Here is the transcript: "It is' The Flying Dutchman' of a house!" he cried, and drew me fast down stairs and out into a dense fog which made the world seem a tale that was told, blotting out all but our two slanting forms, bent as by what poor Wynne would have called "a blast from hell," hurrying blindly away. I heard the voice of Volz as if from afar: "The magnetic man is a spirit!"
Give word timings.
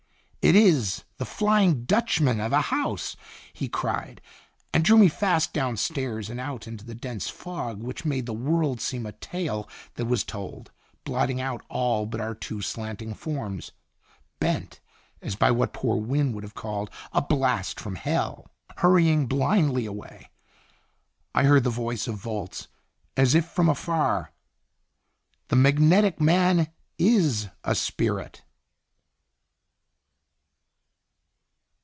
"It 0.51 0.55
is' 0.55 1.03
The 1.19 1.25
Flying 1.25 1.85
Dutchman' 1.85 2.39
of 2.39 2.51
a 2.51 2.61
house!" 2.61 3.15
he 3.53 3.69
cried, 3.69 4.21
and 4.73 4.83
drew 4.83 4.97
me 4.97 5.07
fast 5.07 5.53
down 5.53 5.77
stairs 5.77 6.31
and 6.31 6.39
out 6.39 6.67
into 6.67 6.89
a 6.89 6.95
dense 6.95 7.29
fog 7.29 7.83
which 7.83 8.05
made 8.05 8.25
the 8.25 8.33
world 8.33 8.81
seem 8.81 9.05
a 9.05 9.11
tale 9.11 9.69
that 9.93 10.05
was 10.07 10.23
told, 10.23 10.71
blotting 11.03 11.39
out 11.39 11.61
all 11.69 12.07
but 12.07 12.19
our 12.19 12.33
two 12.33 12.59
slanting 12.59 13.13
forms, 13.13 13.71
bent 14.39 14.79
as 15.21 15.35
by 15.35 15.51
what 15.51 15.73
poor 15.73 15.95
Wynne 15.97 16.33
would 16.33 16.43
have 16.43 16.55
called 16.55 16.89
"a 17.13 17.21
blast 17.21 17.79
from 17.79 17.93
hell," 17.93 18.49
hurrying 18.77 19.27
blindly 19.27 19.85
away. 19.85 20.31
I 21.35 21.43
heard 21.43 21.63
the 21.63 21.69
voice 21.69 22.07
of 22.07 22.15
Volz 22.15 22.67
as 23.15 23.35
if 23.35 23.45
from 23.45 23.69
afar: 23.69 24.31
"The 25.49 25.55
magnetic 25.55 26.19
man 26.19 26.67
is 26.97 27.47
a 27.63 27.75
spirit!" 27.75 28.41